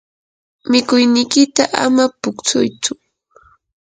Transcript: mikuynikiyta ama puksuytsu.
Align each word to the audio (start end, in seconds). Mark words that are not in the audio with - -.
mikuynikiyta 0.69 1.63
ama 1.83 2.05
puksuytsu. 2.21 2.93